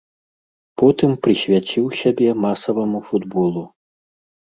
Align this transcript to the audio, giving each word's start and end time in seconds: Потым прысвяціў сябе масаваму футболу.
Потым 0.81 1.11
прысвяціў 1.27 1.85
сябе 2.01 2.29
масаваму 2.45 2.99
футболу. 3.11 3.63